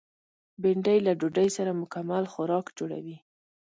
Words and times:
بېنډۍ 0.61 0.97
له 1.05 1.11
ډوډۍ 1.19 1.47
سره 1.57 1.71
مکمل 1.81 2.23
خوراک 2.33 2.65
جوړوي 2.77 3.17